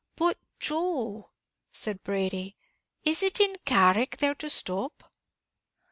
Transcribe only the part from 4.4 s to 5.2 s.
stop?"